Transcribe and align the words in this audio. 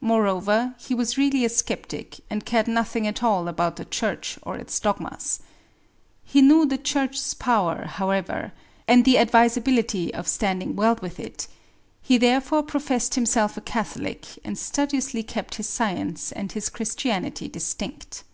Moreover, 0.00 0.74
he 0.78 0.94
was 0.94 1.18
really 1.18 1.44
a 1.44 1.50
sceptic, 1.50 2.20
and 2.30 2.46
cared 2.46 2.66
nothing 2.66 3.06
at 3.06 3.22
all 3.22 3.46
about 3.46 3.76
the 3.76 3.84
Church 3.84 4.38
or 4.40 4.56
its 4.56 4.80
dogmas. 4.80 5.40
He 6.24 6.40
knew 6.40 6.64
the 6.64 6.78
Church's 6.78 7.34
power, 7.34 7.84
however, 7.84 8.52
and 8.88 9.04
the 9.04 9.18
advisability 9.18 10.14
of 10.14 10.28
standing 10.28 10.76
well 10.76 10.98
with 11.02 11.20
it: 11.20 11.46
he 12.00 12.16
therefore 12.16 12.62
professed 12.62 13.16
himself 13.16 13.58
a 13.58 13.60
Catholic, 13.60 14.24
and 14.46 14.56
studiously 14.56 15.22
kept 15.22 15.56
his 15.56 15.68
science 15.68 16.32
and 16.32 16.52
his 16.52 16.70
Christianity 16.70 17.46
distinct. 17.46 18.24